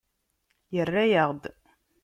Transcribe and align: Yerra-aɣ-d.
Yerra-aɣ-d. 0.75 1.43